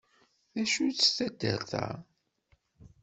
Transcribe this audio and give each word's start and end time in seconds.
D 0.53 0.55
acu-tt 0.63 1.13
taddart-a? 1.17 1.87